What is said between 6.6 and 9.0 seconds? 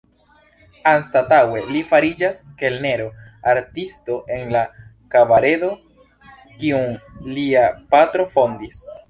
kiun lia patro fondis.